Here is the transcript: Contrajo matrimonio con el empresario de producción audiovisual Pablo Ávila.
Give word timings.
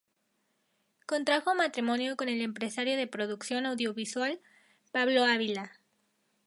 Contrajo 1.05 1.53
matrimonio 1.53 2.17
con 2.17 2.27
el 2.27 2.41
empresario 2.41 2.97
de 2.97 3.05
producción 3.05 3.67
audiovisual 3.67 4.39
Pablo 4.91 5.25
Ávila. 5.25 5.73